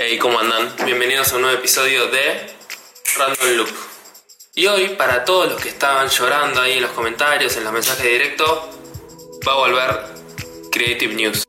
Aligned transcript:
Hey, 0.00 0.16
¿cómo 0.16 0.38
andan? 0.38 0.72
Bienvenidos 0.84 1.32
a 1.32 1.34
un 1.34 1.42
nuevo 1.42 1.58
episodio 1.58 2.06
de 2.06 2.54
Random 3.16 3.56
Loop. 3.56 3.68
Y 4.54 4.68
hoy, 4.68 4.90
para 4.90 5.24
todos 5.24 5.50
los 5.50 5.60
que 5.60 5.70
estaban 5.70 6.08
llorando 6.08 6.60
ahí 6.60 6.74
en 6.74 6.82
los 6.82 6.92
comentarios, 6.92 7.56
en 7.56 7.64
los 7.64 7.72
mensajes 7.72 8.04
directos, 8.04 8.60
va 9.46 9.54
a 9.54 9.56
volver 9.56 10.04
Creative 10.70 11.14
News. 11.16 11.42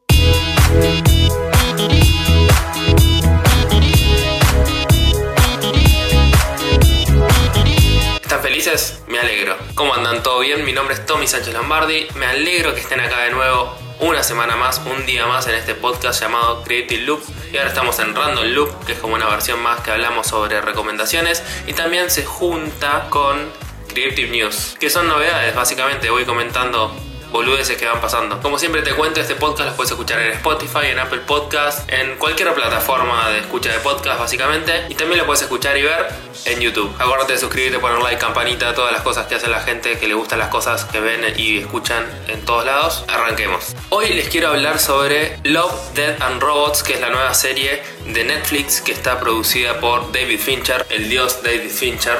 ¿Están 8.20 8.42
felices? 8.42 9.04
Me 9.06 9.20
alegro. 9.20 9.58
¿Cómo 9.76 9.94
andan? 9.94 10.24
¿Todo 10.24 10.40
bien? 10.40 10.66
Mi 10.66 10.74
nombre 10.74 10.96
es 10.96 11.06
Tommy 11.06 11.28
Sánchez 11.28 11.54
Lombardi. 11.54 12.08
Me 12.16 12.26
alegro 12.26 12.74
que 12.74 12.80
estén 12.80 13.00
acá 13.00 13.26
de 13.26 13.30
nuevo 13.30 13.89
una 14.00 14.24
semana 14.24 14.56
más, 14.56 14.82
un 14.86 15.06
día 15.06 15.26
más 15.26 15.48
en 15.48 15.56
este 15.56 15.76
podcast 15.76 16.22
llamado 16.22 16.64
Creative 16.64 17.02
Loop. 17.04 17.22
Y 17.52 17.58
ahora 17.58 17.70
estamos 17.70 18.00
en 18.00 18.16
Random 18.16 18.46
Loop, 18.46 18.86
que 18.86 18.94
es 18.94 19.00
como 19.00 19.16
una 19.16 19.28
versión 19.28 19.62
más 19.62 19.82
que 19.82 19.92
hablamos 19.92 20.28
sobre 20.28 20.62
recomendaciones. 20.62 21.44
Y 21.68 21.74
también 21.74 22.10
se 22.10 22.26
junta 22.26 23.08
con 23.10 23.52
Creative 23.90 24.30
News, 24.30 24.78
que 24.80 24.90
son 24.90 25.08
novedades, 25.08 25.54
básicamente. 25.54 26.10
Voy 26.10 26.24
comentando 26.24 26.96
boludeces 27.32 27.78
que 27.78 27.86
van 27.86 28.02
pasando. 28.02 28.40
Como 28.42 28.58
siempre 28.58 28.82
te 28.82 28.94
cuento, 28.94 29.22
este 29.22 29.36
podcast 29.36 29.70
lo 29.70 29.76
puedes 29.76 29.92
escuchar 29.92 30.20
en 30.20 30.34
Spotify, 30.34 30.88
en 30.92 31.00
Apple 31.00 31.20
Podcast, 31.20 31.92
en 31.92 32.18
cualquier 32.18 32.54
plataforma 32.54 33.30
de 33.30 33.40
escucha 33.40 33.72
de 33.72 33.80
podcast 33.80 34.20
básicamente. 34.20 34.86
Y 34.90 34.96
también 34.96 35.20
lo 35.20 35.26
puedes 35.26 35.42
escuchar 35.42 35.78
y 35.78 35.84
ver 35.84 36.08
en 36.46 36.60
YouTube. 36.60 36.94
Acuérdate 37.00 37.34
de 37.34 37.40
suscribirte, 37.40 37.80
poner 37.80 38.00
like, 38.00 38.20
campanita, 38.20 38.74
todas 38.74 38.92
las 38.92 39.02
cosas 39.02 39.28
que 39.28 39.36
hace 39.36 39.48
la 39.48 39.62
gente 39.62 39.98
que 39.98 40.08
le 40.08 40.14
gustan 40.14 40.40
las 40.40 40.50
cosas 40.50 40.86
que 40.86 41.00
ven 41.00 41.22
y 41.38 41.60
escuchan 41.60 42.06
en 42.28 42.44
todos 42.46 42.66
lados. 42.66 43.06
Arranquemos. 43.08 43.76
Hoy 43.90 44.10
les 44.10 44.30
quiero 44.30 44.50
hablar 44.50 44.80
sobre 44.80 45.38
Love, 45.44 45.94
Dead 45.94 46.22
and 46.22 46.42
Robots, 46.42 46.84
que 46.84 46.94
es 46.94 47.02
la 47.02 47.10
nueva 47.10 47.34
serie 47.34 47.82
de 48.06 48.24
Netflix 48.24 48.82
que 48.82 48.92
está 48.92 49.20
producida 49.20 49.80
por 49.80 50.12
David 50.12 50.40
Fincher, 50.40 50.86
el 50.90 51.10
dios 51.10 51.44
David 51.44 51.70
Fincher. 51.70 52.20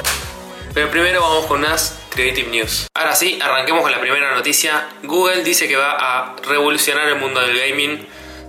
Pero 0.72 0.90
primero 0.90 1.20
vamos 1.20 1.46
con 1.46 1.58
unas 1.58 2.00
Creative 2.10 2.48
News. 2.48 2.86
Ahora 2.94 3.14
sí, 3.14 3.38
arranquemos 3.42 3.82
con 3.82 3.90
la 3.90 4.00
primera 4.00 4.34
noticia. 4.34 4.88
Google 5.02 5.42
dice 5.42 5.66
que 5.66 5.76
va 5.76 5.96
a 5.98 6.36
revolucionar 6.46 7.08
el 7.08 7.16
mundo 7.16 7.40
del 7.40 7.58
gaming. 7.58 8.06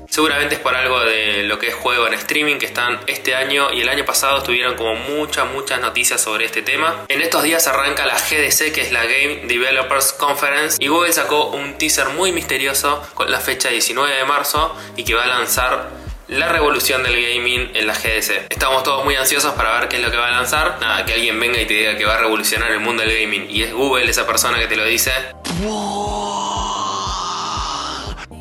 Seguramente 0.08 0.56
es 0.56 0.62
por 0.62 0.76
algo 0.76 1.00
de 1.00 1.44
lo 1.44 1.58
que 1.58 1.70
es 1.70 1.74
juego 1.74 2.06
en 2.06 2.14
streaming 2.14 2.58
que 2.58 2.66
están 2.66 3.00
este 3.08 3.34
año 3.34 3.72
y 3.72 3.80
el 3.80 3.88
año 3.88 4.04
pasado 4.04 4.40
estuvieron 4.40 4.76
como 4.76 4.94
muchas, 4.96 5.50
muchas 5.50 5.80
noticias 5.80 6.20
sobre 6.20 6.44
este 6.44 6.62
tema. 6.62 7.06
En 7.08 7.22
estos 7.22 7.44
días 7.44 7.66
arranca 7.68 8.06
la 8.06 8.16
GDC, 8.16 8.74
que 8.74 8.82
es 8.82 8.92
la 8.92 9.06
Game 9.06 9.44
Developers 9.46 10.12
Conference, 10.12 10.76
y 10.82 10.90
Google 10.90 11.14
sacó 11.14 11.52
un 11.52 11.78
teaser 11.78 12.10
muy 12.10 12.34
misterioso 12.34 13.02
con 13.14 13.32
la 13.32 13.40
fecha 13.40 13.70
19 13.70 14.14
de 14.14 14.26
marzo 14.26 14.76
y 14.98 15.06
que 15.06 15.16
va 15.16 15.24
a 15.24 15.28
lanzar 15.28 16.01
la 16.32 16.48
revolución 16.48 17.04
del 17.04 17.22
gaming 17.22 17.72
en 17.74 17.88
la 17.88 17.94
GDC. 17.94 18.48
Estamos 18.50 18.84
todos 18.84 19.04
muy 19.04 19.16
ansiosos 19.16 19.54
para 19.54 19.78
ver 19.78 19.90
qué 19.90 19.98
es 19.98 20.02
lo 20.02 20.10
que 20.10 20.16
va 20.16 20.30
a 20.30 20.32
lanzar. 20.32 20.78
Nada, 20.80 21.06
que 21.06 21.14
alguien 21.14 21.38
venga 21.38 21.60
y 21.60 21.66
te 21.66 21.74
diga 21.74 21.98
que 21.98 22.06
va 22.06 22.14
a 22.14 22.20
revolucionar 22.20 22.72
el 22.72 22.80
mundo 22.80 23.04
del 23.04 23.22
gaming 23.22 23.48
y 23.50 23.64
es 23.64 23.74
Google 23.74 24.10
esa 24.10 24.26
persona 24.26 24.58
que 24.58 24.68
te 24.68 24.78
lo 24.78 24.86
dice. 24.86 25.12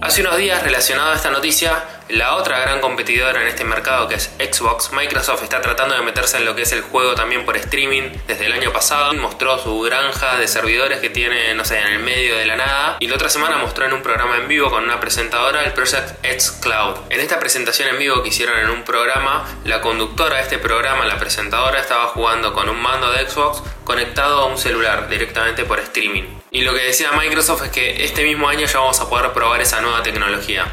Hace 0.00 0.20
unos 0.20 0.36
días 0.36 0.62
relacionado 0.62 1.10
a 1.10 1.16
esta 1.16 1.30
noticia, 1.30 1.82
la 2.12 2.34
otra 2.34 2.60
gran 2.60 2.80
competidora 2.80 3.40
en 3.40 3.48
este 3.48 3.64
mercado 3.64 4.08
que 4.08 4.14
es 4.16 4.30
Xbox, 4.38 4.92
Microsoft 4.92 5.42
está 5.42 5.60
tratando 5.60 5.94
de 5.94 6.02
meterse 6.02 6.38
en 6.38 6.44
lo 6.44 6.54
que 6.54 6.62
es 6.62 6.72
el 6.72 6.82
juego 6.82 7.14
también 7.14 7.44
por 7.44 7.56
streaming 7.56 8.10
desde 8.26 8.46
el 8.46 8.52
año 8.52 8.72
pasado. 8.72 9.12
Mostró 9.14 9.58
su 9.58 9.80
granja 9.80 10.36
de 10.38 10.48
servidores 10.48 11.00
que 11.00 11.10
tiene, 11.10 11.54
no 11.54 11.64
sé, 11.64 11.78
en 11.78 11.86
el 11.86 11.98
medio 12.00 12.36
de 12.36 12.46
la 12.46 12.56
nada. 12.56 12.96
Y 13.00 13.08
la 13.08 13.14
otra 13.14 13.28
semana 13.28 13.56
mostró 13.56 13.86
en 13.86 13.92
un 13.92 14.02
programa 14.02 14.36
en 14.36 14.48
vivo 14.48 14.70
con 14.70 14.84
una 14.84 15.00
presentadora 15.00 15.64
el 15.64 15.72
Project 15.72 16.24
X 16.24 16.58
Cloud. 16.62 16.96
En 17.10 17.20
esta 17.20 17.38
presentación 17.38 17.88
en 17.88 17.98
vivo 17.98 18.22
que 18.22 18.28
hicieron 18.28 18.58
en 18.58 18.70
un 18.70 18.82
programa, 18.84 19.46
la 19.64 19.80
conductora 19.80 20.36
de 20.36 20.42
este 20.42 20.58
programa, 20.58 21.04
la 21.06 21.18
presentadora, 21.18 21.80
estaba 21.80 22.08
jugando 22.08 22.52
con 22.52 22.68
un 22.68 22.80
mando 22.80 23.10
de 23.12 23.28
Xbox 23.28 23.62
conectado 23.84 24.40
a 24.40 24.46
un 24.46 24.58
celular 24.58 25.08
directamente 25.08 25.64
por 25.64 25.78
streaming. 25.80 26.24
Y 26.50 26.62
lo 26.62 26.74
que 26.74 26.82
decía 26.82 27.12
Microsoft 27.12 27.64
es 27.64 27.70
que 27.70 28.04
este 28.04 28.24
mismo 28.24 28.48
año 28.48 28.66
ya 28.66 28.78
vamos 28.78 29.00
a 29.00 29.08
poder 29.08 29.32
probar 29.32 29.60
esa 29.60 29.80
nueva 29.80 30.02
tecnología. 30.02 30.66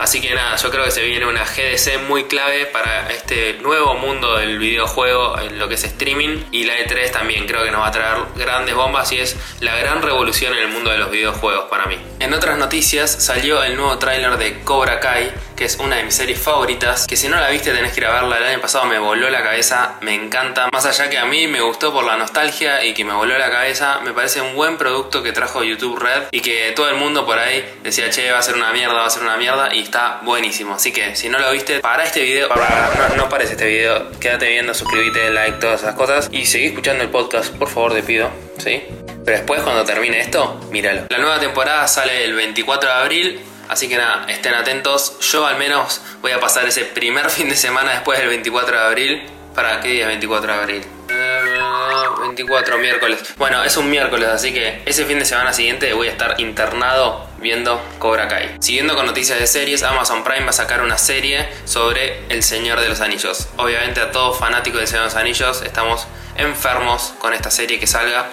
Así 0.00 0.22
que 0.22 0.34
nada, 0.34 0.56
yo 0.56 0.70
creo 0.70 0.84
que 0.84 0.90
se 0.90 1.02
viene 1.02 1.26
una 1.26 1.44
GDC 1.44 2.08
muy 2.08 2.24
clave 2.24 2.64
para 2.64 3.10
este 3.10 3.58
nuevo 3.60 3.92
mundo 3.94 4.38
del 4.38 4.58
videojuego 4.58 5.38
en 5.38 5.58
lo 5.58 5.68
que 5.68 5.74
es 5.74 5.84
streaming. 5.84 6.44
Y 6.52 6.64
la 6.64 6.78
E3 6.78 7.10
también 7.10 7.46
creo 7.46 7.62
que 7.64 7.70
nos 7.70 7.82
va 7.82 7.88
a 7.88 7.92
traer 7.92 8.16
grandes 8.34 8.74
bombas 8.74 9.12
y 9.12 9.18
es 9.18 9.36
la 9.60 9.76
gran 9.76 10.00
revolución 10.00 10.54
en 10.54 10.60
el 10.60 10.68
mundo 10.68 10.90
de 10.90 10.96
los 10.96 11.10
videojuegos 11.10 11.66
para 11.68 11.84
mí. 11.84 11.98
En 12.20 12.34
otras 12.34 12.58
noticias 12.58 13.10
salió 13.10 13.64
el 13.64 13.76
nuevo 13.76 13.96
tráiler 13.96 14.36
de 14.36 14.60
Cobra 14.60 15.00
Kai, 15.00 15.32
que 15.56 15.64
es 15.64 15.76
una 15.76 15.96
de 15.96 16.04
mis 16.04 16.14
series 16.14 16.38
favoritas, 16.38 17.06
que 17.06 17.16
si 17.16 17.28
no 17.28 17.40
la 17.40 17.48
viste 17.48 17.72
tenés 17.72 17.94
que 17.94 18.00
ir 18.00 18.06
a 18.06 18.12
verla. 18.12 18.36
El 18.36 18.44
año 18.44 18.60
pasado 18.60 18.84
me 18.84 18.98
voló 18.98 19.30
la 19.30 19.42
cabeza, 19.42 19.94
me 20.02 20.14
encanta. 20.14 20.68
Más 20.70 20.84
allá 20.84 21.08
que 21.08 21.16
a 21.16 21.24
mí 21.24 21.46
me 21.46 21.62
gustó 21.62 21.94
por 21.94 22.04
la 22.04 22.18
nostalgia 22.18 22.84
y 22.84 22.92
que 22.92 23.06
me 23.06 23.14
voló 23.14 23.38
la 23.38 23.50
cabeza, 23.50 24.00
me 24.04 24.12
parece 24.12 24.42
un 24.42 24.54
buen 24.54 24.76
producto 24.76 25.22
que 25.22 25.32
trajo 25.32 25.64
YouTube 25.64 25.98
Red 25.98 26.24
y 26.30 26.40
que 26.42 26.72
todo 26.76 26.90
el 26.90 26.96
mundo 26.96 27.24
por 27.24 27.38
ahí 27.38 27.64
decía, 27.82 28.10
che, 28.10 28.30
va 28.30 28.40
a 28.40 28.42
ser 28.42 28.56
una 28.56 28.70
mierda, 28.70 28.92
va 28.92 29.06
a 29.06 29.10
ser 29.10 29.22
una 29.22 29.38
mierda 29.38 29.74
y 29.74 29.80
está 29.80 30.20
buenísimo. 30.22 30.74
Así 30.74 30.92
que 30.92 31.16
si 31.16 31.30
no 31.30 31.38
lo 31.38 31.50
viste, 31.52 31.80
para 31.80 32.04
este 32.04 32.22
video, 32.22 32.50
no, 32.50 33.16
no 33.16 33.28
pares 33.30 33.50
este 33.50 33.66
video, 33.66 34.10
quédate 34.20 34.46
viendo, 34.46 34.74
suscríbete, 34.74 35.30
like, 35.30 35.56
todas 35.58 35.80
esas 35.80 35.94
cosas 35.94 36.28
y 36.30 36.44
seguí 36.44 36.66
escuchando 36.66 37.02
el 37.02 37.08
podcast, 37.08 37.54
por 37.54 37.68
favor 37.68 37.94
te 37.94 38.02
pido, 38.02 38.28
¿sí? 38.58 38.82
Pero 39.30 39.38
después 39.38 39.62
cuando 39.62 39.84
termine 39.84 40.18
esto, 40.18 40.58
míralo. 40.72 41.02
La 41.08 41.18
nueva 41.18 41.38
temporada 41.38 41.86
sale 41.86 42.24
el 42.24 42.34
24 42.34 42.90
de 42.90 42.96
abril, 42.96 43.40
Así 43.68 43.88
que 43.88 43.96
nada, 43.96 44.26
estén 44.28 44.54
atentos. 44.54 45.20
Yo 45.20 45.46
al 45.46 45.56
menos 45.56 46.00
voy 46.20 46.32
a 46.32 46.40
pasar 46.40 46.66
ese 46.66 46.84
primer 46.84 47.30
fin 47.30 47.48
de 47.48 47.54
semana 47.54 47.92
después 47.92 48.18
del 48.18 48.26
24 48.26 48.76
de 48.76 48.84
abril. 48.84 49.22
¿Para 49.54 49.78
qué 49.78 49.90
día 49.90 50.00
es 50.02 50.08
24 50.08 50.52
de 50.52 50.58
abril? 50.58 50.84
24 52.22 52.78
miércoles. 52.78 53.20
Bueno, 53.36 53.62
es 53.62 53.76
un 53.76 53.88
miércoles, 53.88 54.28
así 54.28 54.52
que 54.52 54.82
ese 54.84 55.04
fin 55.04 55.20
de 55.20 55.24
semana 55.24 55.52
siguiente 55.52 55.92
voy 55.92 56.08
a 56.08 56.10
estar 56.10 56.40
internado 56.40 57.28
viendo 57.38 57.80
Cobra 58.00 58.26
Kai. 58.26 58.56
Siguiendo 58.58 58.96
con 58.96 59.06
noticias 59.06 59.38
de 59.38 59.46
series, 59.46 59.84
Amazon 59.84 60.24
Prime 60.24 60.42
va 60.42 60.50
a 60.50 60.52
sacar 60.52 60.82
una 60.82 60.98
serie 60.98 61.48
sobre 61.66 62.24
El 62.28 62.42
Señor 62.42 62.80
de 62.80 62.88
los 62.88 63.00
Anillos. 63.00 63.48
Obviamente 63.58 64.00
a 64.00 64.10
todos 64.10 64.40
fanáticos 64.40 64.80
del 64.80 64.88
Señor 64.88 65.04
de 65.04 65.10
los 65.10 65.16
Anillos 65.16 65.62
estamos 65.62 66.08
enfermos 66.36 67.14
con 67.18 67.32
esta 67.34 67.50
serie 67.50 67.78
que 67.78 67.86
salga. 67.86 68.26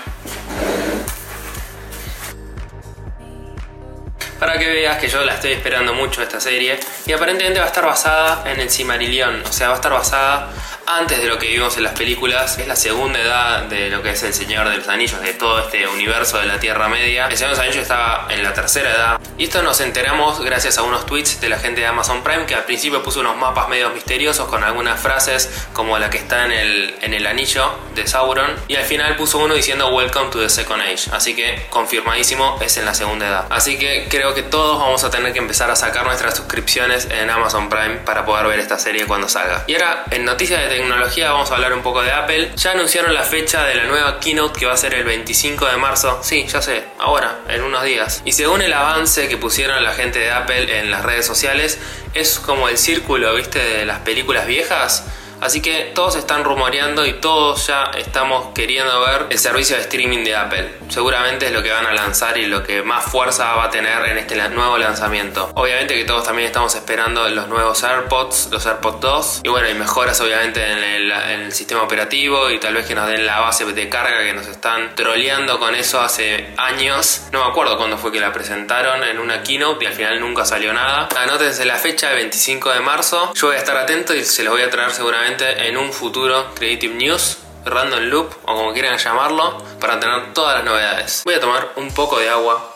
Para 4.40 4.58
que 4.58 4.68
veas 4.68 4.98
que 4.98 5.08
yo 5.08 5.24
la 5.24 5.34
estoy 5.34 5.54
esperando 5.54 5.94
mucho 5.94 6.22
esta 6.22 6.40
serie 6.40 6.80
y 7.06 7.12
aparentemente 7.12 7.60
va 7.60 7.66
a 7.66 7.70
estar 7.70 7.86
basada 7.86 8.44
en 8.52 8.60
el 8.60 8.70
Cimarillion, 8.70 9.44
o 9.44 9.54
sea, 9.54 9.68
va 9.68 9.74
a 9.74 9.78
estar 9.78 9.92
basada 9.92 10.50
antes 10.86 11.22
de 11.22 11.28
lo 11.28 11.38
que 11.38 11.48
vimos 11.48 11.76
en 11.78 11.84
las 11.84 11.94
películas, 11.94 12.58
es 12.58 12.68
la 12.68 12.76
segunda 12.76 13.20
edad 13.20 13.64
de 13.64 13.90
lo 13.90 14.02
que 14.02 14.12
es 14.12 14.24
el 14.24 14.34
Señor 14.34 14.70
de 14.70 14.78
los 14.78 14.88
Anillos, 14.88 15.20
de 15.22 15.34
todo 15.34 15.60
este 15.60 15.86
universo 15.86 16.40
de 16.40 16.46
la 16.46 16.60
Tierra 16.60 16.88
Media. 16.88 17.28
El 17.28 17.36
Señor 17.36 17.52
de 17.52 17.58
los 17.58 17.66
Anillos 17.66 17.82
estaba 17.84 18.28
en 18.30 18.42
la 18.42 18.54
tercera 18.54 18.90
edad. 18.90 19.27
Y 19.40 19.44
esto 19.44 19.62
nos 19.62 19.82
enteramos 19.82 20.44
gracias 20.44 20.80
a 20.80 20.82
unos 20.82 21.06
tweets 21.06 21.40
de 21.40 21.48
la 21.48 21.60
gente 21.60 21.82
de 21.82 21.86
Amazon 21.88 22.24
Prime 22.24 22.48
que 22.48 22.56
al 22.56 22.64
principio 22.64 23.04
puso 23.04 23.20
unos 23.20 23.38
mapas 23.38 23.70
medio 23.70 23.92
misteriosos 23.92 24.48
con 24.48 24.64
algunas 24.64 25.00
frases 25.00 25.68
como 25.74 26.00
la 26.00 26.10
que 26.10 26.18
está 26.18 26.46
en 26.46 26.52
el, 26.52 26.96
en 27.02 27.14
el 27.14 27.28
anillo 27.28 27.70
de 27.94 28.08
Sauron. 28.08 28.50
Y 28.68 28.78
al 28.78 28.86
final 28.86 29.16
puso 29.16 29.38
uno 29.38 29.54
diciendo 29.54 29.90
Welcome 29.90 30.32
to 30.32 30.40
the 30.40 30.50
Second 30.50 30.82
Age. 30.82 31.12
Así 31.12 31.36
que 31.36 31.68
confirmadísimo 31.70 32.58
es 32.62 32.78
en 32.78 32.86
la 32.86 32.96
segunda 32.96 33.28
edad. 33.28 33.46
Así 33.52 33.78
que 33.78 34.08
creo 34.10 34.34
que 34.34 34.42
todos 34.42 34.80
vamos 34.80 35.04
a 35.04 35.12
tener 35.12 35.34
que 35.34 35.40
empezar 35.40 35.70
a 35.70 35.76
sacar 35.76 36.04
nuestras 36.08 36.36
suscripciones 36.36 37.08
en 37.12 37.30
Amazon 37.30 37.70
Prime 37.70 37.98
para 37.98 38.26
poder 38.26 38.48
ver 38.48 38.60
esta 38.60 38.80
serie 38.80 39.06
cuando 39.06 39.30
salga. 39.30 39.66
Y 39.68 39.76
ahora, 39.76 40.06
en 40.10 40.26
noticias 40.26 40.64
de 40.64 40.68
tecnología 40.68 41.32
vamos 41.32 41.52
a 41.52 41.56
hablar 41.56 41.74
un 41.74 41.84
poco 41.84 42.02
de 42.02 42.12
Apple. 42.12 42.54
Ya 42.56 42.72
anunciaron 42.72 43.14
la 43.14 43.22
fecha 43.22 43.64
de 43.66 43.76
la 43.76 43.84
nueva 43.84 44.20
keynote 44.20 44.60
que 44.60 44.66
va 44.66 44.74
a 44.74 44.78
ser 44.78 44.96
el 44.96 45.04
25 45.04 45.68
de 45.68 45.78
marzo. 45.78 46.22
Sí, 46.24 46.48
ya 46.48 46.60
sé, 46.60 46.86
ahora, 46.98 47.42
en 47.50 47.62
unos 47.62 47.84
días. 47.84 48.24
Y 48.26 48.32
según 48.32 48.64
el 48.64 48.74
avance 48.74 49.27
que 49.28 49.38
pusieron 49.38 49.84
la 49.84 49.94
gente 49.94 50.20
de 50.20 50.32
Apple 50.32 50.80
en 50.80 50.92
las 50.92 51.04
redes 51.04 51.26
sociales, 51.26 51.80
es 52.14 52.40
como 52.40 52.70
el 52.70 52.78
círculo, 52.78 53.34
¿viste? 53.36 53.60
De 53.60 53.86
las 53.86 54.00
películas 54.00 54.48
viejas 54.48 55.04
Así 55.42 55.62
que 55.62 55.92
todos 55.94 56.16
están 56.16 56.44
rumoreando 56.44 57.06
y 57.06 57.14
todos 57.14 57.68
ya 57.68 57.92
estamos 57.98 58.54
queriendo 58.56 59.00
ver 59.02 59.28
el 59.30 59.38
servicio 59.38 59.76
de 59.76 59.84
streaming 59.84 60.24
de 60.24 60.36
Apple. 60.36 60.74
Seguramente 60.90 61.48
es 61.48 61.52
lo 61.52 61.62
que 61.62 61.72
van 61.72 61.86
a 61.86 61.94
lanzar 61.94 62.38
y 62.38 62.48
lo 62.48 62.64
que 62.64 62.82
más 62.82 63.06
fuerza 63.06 63.54
va 63.54 63.66
a 63.66 63.70
tener 63.70 64.06
en 64.08 64.18
este 64.18 64.36
nuevo 64.50 64.78
lanzamiento. 64.78 65.52
Obviamente 65.56 65.96
que 65.96 66.06
todos 66.06 66.24
también 66.24 66.48
estamos 66.48 66.74
esperando 66.76 67.28
los 67.30 67.48
nuevos 67.48 67.84
AirPods, 67.84 68.50
los 68.52 68.66
AirPods 68.66 69.00
2 69.00 69.42
y 69.44 69.50
bueno, 69.50 69.70
y 69.70 69.74
mejoras 69.74 70.20
obviamente 70.22 70.64
en 70.66 70.78
el, 70.84 71.08
sistema 71.52 71.82
operativo 71.82 72.50
y 72.52 72.60
tal 72.60 72.74
vez 72.74 72.86
que 72.86 72.94
nos 72.94 73.08
den 73.08 73.26
la 73.26 73.40
base 73.40 73.66
de 73.66 73.90
carga 73.90 74.24
que 74.24 74.34
nos 74.34 74.48
están 74.48 74.94
troleando 74.96 75.60
con 75.60 75.74
eso 75.76 76.00
hace 76.02 76.54
años. 76.58 77.24
No 77.32 77.44
me 77.44 77.50
acuerdo 77.50 77.78
cuándo 77.78 77.98
fue 77.98 78.12
que 78.12 78.20
la 78.20 78.32
presentaron 78.32 79.04
en 79.04 79.18
una 79.18 79.42
keynote 79.44 79.86
y 79.86 79.88
al 79.88 79.94
final 79.94 80.20
nunca 80.20 80.46
salió 80.46 80.74
nada. 80.74 81.10
Anótense 81.18 81.66
la 81.66 81.78
fecha, 81.78 82.10
el 82.12 82.18
25 82.18 82.72
de 82.72 82.80
marzo. 82.82 83.34
Yo 83.34 83.48
voy 83.48 83.56
a 83.56 83.60
estar 83.60 83.78
atento 83.78 84.14
y 84.14 84.24
se 84.24 84.44
los 84.44 84.54
voy 84.54 84.62
a 84.62 84.70
traer 84.70 84.92
seguramente 84.92 85.27
en 85.36 85.78
un 85.78 85.92
futuro 85.92 86.54
Creative 86.56 86.94
News, 86.94 87.40
Random 87.66 88.04
Loop 88.04 88.34
o 88.44 88.56
como 88.56 88.74
quieran 88.74 88.98
llamarlo, 88.98 89.58
para 89.80 90.00
tener 90.00 90.34
todas 90.34 90.56
las 90.56 90.64
novedades. 90.64 91.22
Voy 91.26 91.34
a 91.34 91.40
tomar 91.40 91.74
un 91.76 91.94
poco 91.94 92.18
de 92.20 92.30
agua. 92.30 92.76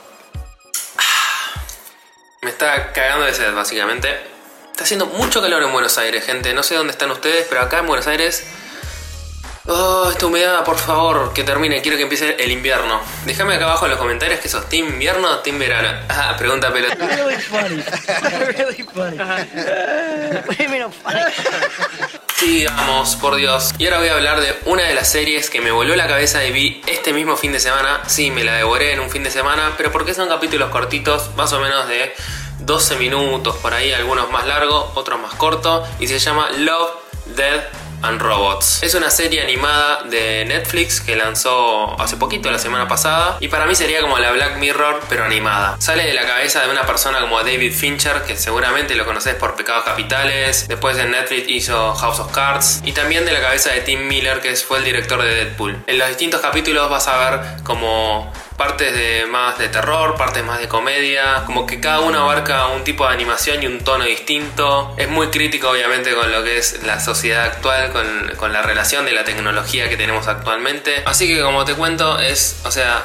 Me 2.42 2.50
está 2.50 2.92
cagando 2.92 3.26
de 3.26 3.34
sed, 3.34 3.54
básicamente. 3.54 4.10
Está 4.72 4.84
haciendo 4.84 5.06
mucho 5.06 5.42
calor 5.42 5.64
en 5.64 5.72
Buenos 5.72 5.98
Aires, 5.98 6.26
gente. 6.26 6.54
No 6.54 6.64
sé 6.64 6.76
dónde 6.76 6.92
están 6.92 7.12
ustedes, 7.12 7.46
pero 7.48 7.62
acá 7.62 7.80
en 7.80 7.88
Buenos 7.88 8.08
Aires 8.08 8.46
Oh, 9.68 10.10
esta 10.10 10.26
humedad, 10.26 10.64
por 10.64 10.78
favor, 10.78 11.34
que 11.34 11.44
termine. 11.44 11.82
Quiero 11.84 11.96
que 11.96 12.04
empiece 12.04 12.36
el 12.44 12.52
invierno. 12.52 13.00
Déjame 13.26 13.54
acá 13.54 13.66
abajo 13.66 13.86
en 13.86 13.92
los 13.92 14.00
comentarios 14.00 14.40
que 14.40 14.50
sos 14.50 14.68
Team 14.68 14.88
Invierno 14.88 15.30
o 15.30 15.38
Team 15.40 15.60
Verano. 15.60 16.00
Ah, 16.10 16.36
pregunta 16.38 16.72
pelota. 16.74 16.96
Really 16.96 17.36
funny. 17.36 17.84
really 18.58 18.84
funny. 18.84 19.18
Funny? 20.92 21.22
Sigamos, 22.42 23.18
por 23.18 23.36
Dios. 23.36 23.72
Y 23.78 23.86
ahora 23.86 24.00
voy 24.00 24.08
a 24.08 24.16
hablar 24.16 24.42
de 24.42 24.58
una 24.66 24.82
de 24.82 24.96
las 24.96 25.12
series 25.12 25.52
que 25.52 25.62
me 25.62 25.70
voló 25.70 25.96
la 25.96 26.08
cabeza 26.08 26.44
y 26.44 26.52
vi 26.52 26.82
este 26.88 27.14
mismo 27.14 27.38
fin 27.38 27.52
de 27.52 27.60
semana. 27.60 28.02
Sí, 28.08 28.32
me 28.32 28.44
la 28.44 28.56
devoré 28.56 28.94
en 28.94 29.00
un 29.00 29.12
fin 29.12 29.24
de 29.24 29.30
semana, 29.30 29.76
pero 29.78 29.92
porque 29.92 30.16
son 30.16 30.28
capítulos 30.28 30.72
cortitos, 30.72 31.30
más 31.36 31.54
o 31.54 31.60
menos 31.60 31.88
de 31.88 32.16
12 32.62 32.96
minutos, 32.96 33.58
por 33.58 33.76
ahí, 33.76 33.94
algunos 33.94 34.32
más 34.32 34.48
largos, 34.48 34.90
otros 34.96 35.22
más 35.22 35.36
cortos, 35.36 35.88
y 36.00 36.08
se 36.08 36.18
llama 36.18 36.50
Love, 36.58 36.90
Dead 37.36 37.62
and 38.02 38.22
Robots. 38.22 38.84
Es 38.84 38.96
una 38.96 39.10
serie 39.10 39.42
animada 39.42 40.04
de 40.04 40.46
Netflix 40.46 41.02
que 41.02 41.16
lanzó 41.16 42.00
hace 42.02 42.18
poquito, 42.18 42.52
la 42.52 42.60
semana 42.60 42.88
pasada, 42.88 43.38
y 43.40 43.48
para 43.48 43.66
mí 43.66 43.76
sería 43.76 44.02
como 44.02 44.18
la 44.20 44.32
Black 44.32 44.58
Mirror, 44.58 45.02
pero 45.10 45.24
animada. 45.24 45.76
Sale 45.80 46.06
de 46.06 46.14
la 46.14 46.26
cabeza 46.26 46.62
de 46.62 46.70
una 46.70 46.86
persona 46.86 47.20
como 47.20 47.40
David 47.40 47.74
Fincher, 47.74 48.24
que 48.24 48.36
seguramente 48.36 48.96
lo 48.96 49.06
conoces 49.06 49.36
por 49.36 49.56
Pecados 49.56 49.84
Capitales, 49.84 50.68
después 50.68 50.98
en 50.98 51.12
Netflix 51.12 51.50
hizo 51.50 51.94
House 51.96 52.20
of 52.20 52.32
Cards, 52.32 52.82
y 52.84 52.92
también 52.92 53.26
de 53.26 53.32
la 53.32 53.42
cabeza 53.42 53.72
de 53.72 53.82
Tim 53.82 54.08
Miller, 54.08 54.42
que 54.42 54.56
fue 54.56 54.80
el 54.80 54.84
director 54.84 55.22
de 55.22 55.34
Deadpool. 55.34 55.84
En 55.88 55.98
los 55.98 56.08
distintos 56.08 56.42
capítulos 56.42 56.90
vas 56.90 57.08
a 57.08 57.18
ver 57.18 57.64
como 57.64 58.32
partes 58.62 58.94
de 58.94 59.26
más 59.26 59.58
de 59.58 59.70
terror, 59.70 60.16
partes 60.16 60.44
más 60.44 60.60
de 60.60 60.68
comedia, 60.68 61.46
como 61.48 61.66
que 61.66 61.80
cada 61.80 62.02
uno 62.02 62.20
abarca 62.20 62.68
un 62.68 62.84
tipo 62.84 63.08
de 63.08 63.12
animación 63.12 63.64
y 63.64 63.66
un 63.66 63.80
tono 63.80 64.04
distinto. 64.04 64.94
Es 64.98 65.10
muy 65.10 65.30
crítico 65.30 65.72
obviamente 65.72 66.14
con 66.14 66.32
lo 66.32 66.44
que 66.44 66.60
es 66.60 66.84
la 66.84 67.00
sociedad 67.00 67.46
actual, 67.46 67.92
con, 67.92 68.06
con 68.38 68.54
la 68.54 68.62
relación 68.62 69.04
de 69.06 69.14
la 69.14 69.24
tecnología 69.24 69.90
que 69.90 69.98
tenemos 69.98 70.28
actualmente. 70.28 71.02
Así 71.08 71.28
que 71.28 71.42
como 71.42 71.66
te 71.66 71.74
cuento, 71.74 72.20
es, 72.20 72.62
o 72.64 72.70
sea, 72.70 73.04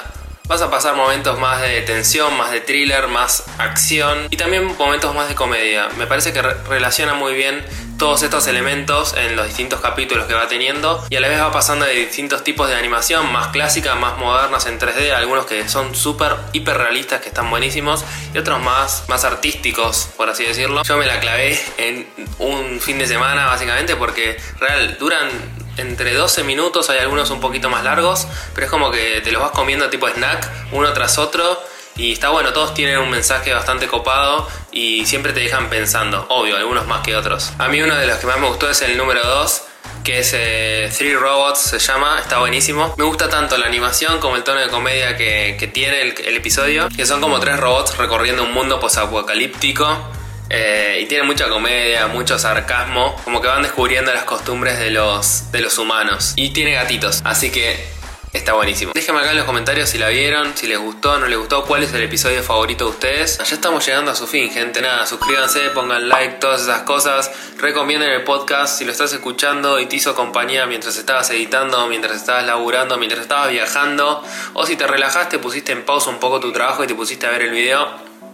Vas 0.48 0.62
a 0.62 0.70
pasar 0.70 0.94
momentos 0.94 1.40
más 1.40 1.60
de 1.60 1.80
tensión, 1.80 2.36
más 2.36 2.52
de 2.52 2.60
thriller, 2.60 3.08
más 3.08 3.42
acción 3.58 4.28
y 4.30 4.36
también 4.36 4.76
momentos 4.78 5.12
más 5.12 5.28
de 5.28 5.34
comedia. 5.34 5.88
Me 5.98 6.06
parece 6.06 6.32
que 6.32 6.40
relaciona 6.40 7.14
muy 7.14 7.34
bien 7.34 7.64
todos 7.98 8.22
estos 8.22 8.46
elementos 8.46 9.14
en 9.16 9.36
los 9.36 9.46
distintos 9.46 9.80
capítulos 9.80 10.26
que 10.26 10.34
va 10.34 10.48
teniendo 10.48 11.04
y 11.08 11.16
a 11.16 11.20
la 11.20 11.28
vez 11.28 11.40
va 11.40 11.50
pasando 11.50 11.84
de 11.84 11.92
distintos 11.92 12.44
tipos 12.44 12.68
de 12.68 12.74
animación, 12.74 13.32
más 13.32 13.48
clásicas, 13.48 13.98
más 13.98 14.18
modernas 14.18 14.66
en 14.66 14.78
3D, 14.78 15.12
algunos 15.12 15.46
que 15.46 15.68
son 15.68 15.94
súper 15.94 16.36
hiper 16.52 16.76
realistas 16.76 17.20
que 17.20 17.28
están 17.28 17.50
buenísimos 17.50 18.04
y 18.34 18.38
otros 18.38 18.60
más, 18.60 19.04
más 19.08 19.24
artísticos, 19.24 20.08
por 20.16 20.28
así 20.28 20.44
decirlo. 20.44 20.82
Yo 20.82 20.96
me 20.96 21.06
la 21.06 21.20
clavé 21.20 21.58
en 21.78 22.06
un 22.38 22.80
fin 22.80 22.98
de 22.98 23.06
semana 23.06 23.46
básicamente 23.46 23.96
porque 23.96 24.36
real 24.60 24.96
duran 24.98 25.28
entre 25.76 26.14
12 26.14 26.44
minutos, 26.44 26.88
hay 26.90 26.98
algunos 26.98 27.30
un 27.30 27.40
poquito 27.40 27.68
más 27.68 27.84
largos, 27.84 28.26
pero 28.54 28.66
es 28.66 28.70
como 28.70 28.90
que 28.90 29.20
te 29.22 29.30
los 29.30 29.42
vas 29.42 29.50
comiendo 29.50 29.90
tipo 29.90 30.08
snack, 30.08 30.50
uno 30.72 30.92
tras 30.92 31.18
otro. 31.18 31.60
Y 31.96 32.12
está 32.12 32.28
bueno, 32.28 32.52
todos 32.52 32.74
tienen 32.74 32.98
un 32.98 33.10
mensaje 33.10 33.52
bastante 33.52 33.86
copado 33.86 34.48
y 34.70 35.06
siempre 35.06 35.32
te 35.32 35.40
dejan 35.40 35.70
pensando, 35.70 36.26
obvio, 36.28 36.56
algunos 36.56 36.86
más 36.86 37.00
que 37.02 37.16
otros. 37.16 37.52
A 37.58 37.68
mí 37.68 37.80
uno 37.80 37.94
de 37.94 38.06
los 38.06 38.18
que 38.18 38.26
más 38.26 38.38
me 38.38 38.48
gustó 38.48 38.68
es 38.68 38.82
el 38.82 38.96
número 38.96 39.26
2, 39.26 39.62
que 40.04 40.18
es 40.18 40.32
eh, 40.34 40.92
Three 40.96 41.14
Robots, 41.14 41.60
se 41.60 41.78
llama, 41.78 42.18
está 42.20 42.38
buenísimo. 42.38 42.94
Me 42.98 43.04
gusta 43.04 43.28
tanto 43.28 43.56
la 43.56 43.66
animación 43.66 44.20
como 44.20 44.36
el 44.36 44.44
tono 44.44 44.60
de 44.60 44.68
comedia 44.68 45.16
que, 45.16 45.70
tiene 45.72 46.02
el, 46.02 46.14
el, 46.24 46.36
episodio, 46.36 46.88
que 46.94 47.06
son 47.06 47.20
como 47.20 47.40
tres 47.40 47.58
robots 47.58 47.96
recorriendo 47.96 48.42
un 48.42 48.52
mundo 48.52 48.78
posapocalíptico 48.78 50.12
eh, 50.48 51.00
y 51.02 51.06
tiene 51.06 51.24
mucha 51.24 51.48
comedia, 51.48 52.06
mucho 52.06 52.38
sarcasmo, 52.38 53.16
como 53.24 53.40
que 53.40 53.48
van 53.48 53.62
descubriendo 53.62 54.12
las 54.14 54.24
costumbres 54.24 54.78
de 54.78 54.90
los, 54.90 55.50
de 55.50 55.60
los 55.60 55.78
humanos. 55.78 56.34
Y 56.36 56.50
tiene 56.50 56.72
gatitos, 56.72 57.22
así 57.24 57.50
que 57.50 57.88
está 58.36 58.52
buenísimo. 58.52 58.92
Déjenme 58.94 59.20
acá 59.20 59.30
en 59.30 59.38
los 59.38 59.46
comentarios 59.46 59.88
si 59.88 59.98
la 59.98 60.08
vieron, 60.08 60.56
si 60.56 60.66
les 60.66 60.78
gustó, 60.78 61.18
no 61.18 61.26
les 61.26 61.38
gustó, 61.38 61.64
cuál 61.64 61.82
es 61.82 61.92
el 61.92 62.02
episodio 62.02 62.42
favorito 62.42 62.84
de 62.84 62.90
ustedes. 62.90 63.38
Ya 63.38 63.54
estamos 63.54 63.84
llegando 63.86 64.10
a 64.10 64.14
su 64.14 64.26
fin, 64.26 64.50
gente. 64.50 64.80
Nada, 64.80 65.06
suscríbanse, 65.06 65.70
pongan 65.70 66.08
like, 66.08 66.34
todas 66.34 66.62
esas 66.62 66.82
cosas. 66.82 67.30
Recomienden 67.58 68.10
el 68.10 68.24
podcast 68.24 68.78
si 68.78 68.84
lo 68.84 68.92
estás 68.92 69.12
escuchando 69.12 69.80
y 69.80 69.86
te 69.86 69.96
hizo 69.96 70.14
compañía 70.14 70.66
mientras 70.66 70.96
estabas 70.96 71.30
editando, 71.30 71.86
mientras 71.88 72.16
estabas 72.16 72.44
laburando, 72.46 72.98
mientras 72.98 73.22
estabas 73.22 73.50
viajando. 73.50 74.22
O 74.54 74.66
si 74.66 74.76
te 74.76 74.86
relajaste, 74.86 75.38
pusiste 75.38 75.72
en 75.72 75.84
pausa 75.84 76.10
un 76.10 76.18
poco 76.18 76.40
tu 76.40 76.52
trabajo 76.52 76.84
y 76.84 76.86
te 76.86 76.94
pusiste 76.94 77.26
a 77.26 77.30
ver 77.30 77.42
el 77.42 77.50
video. 77.50 77.88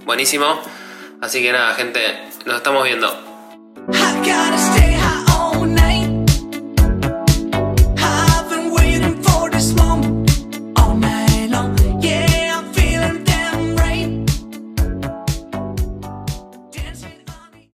Buenísimo. 0.05 0.61
Así 1.21 1.41
que 1.41 1.53
nada, 1.53 1.75
gente, 1.75 2.01
nos 2.45 2.57
estamos 2.57 2.85
viendo. 2.85 3.09